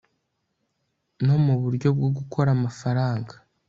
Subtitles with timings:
[1.25, 3.33] no mu buryo bwo gukora amafaranga